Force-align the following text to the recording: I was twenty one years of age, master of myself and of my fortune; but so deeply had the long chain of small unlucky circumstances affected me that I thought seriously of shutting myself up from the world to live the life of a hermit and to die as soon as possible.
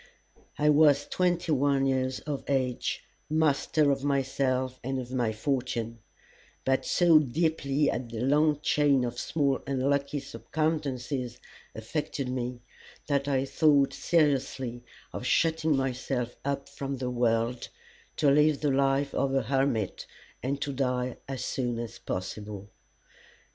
I 0.57 0.69
was 0.69 1.05
twenty 1.05 1.51
one 1.51 1.85
years 1.85 2.21
of 2.21 2.43
age, 2.47 3.03
master 3.29 3.91
of 3.91 4.03
myself 4.03 4.79
and 4.83 4.97
of 4.99 5.11
my 5.11 5.31
fortune; 5.31 5.99
but 6.65 6.87
so 6.87 7.19
deeply 7.19 7.85
had 7.85 8.09
the 8.09 8.21
long 8.21 8.61
chain 8.61 9.03
of 9.03 9.19
small 9.19 9.61
unlucky 9.67 10.19
circumstances 10.19 11.37
affected 11.75 12.29
me 12.29 12.61
that 13.05 13.27
I 13.27 13.45
thought 13.45 13.93
seriously 13.93 14.83
of 15.13 15.23
shutting 15.27 15.77
myself 15.77 16.35
up 16.43 16.67
from 16.67 16.97
the 16.97 17.11
world 17.11 17.69
to 18.15 18.31
live 18.31 18.61
the 18.61 18.71
life 18.71 19.13
of 19.13 19.35
a 19.35 19.43
hermit 19.43 20.07
and 20.41 20.59
to 20.63 20.73
die 20.73 21.17
as 21.27 21.45
soon 21.45 21.77
as 21.77 21.99
possible. 21.99 22.71